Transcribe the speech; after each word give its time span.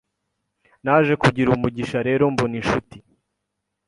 Naje 0.83 1.13
kugira 1.23 1.49
umugisha 1.55 1.97
rero 2.07 2.23
mbona 2.33 2.55
inshuti 2.61 2.97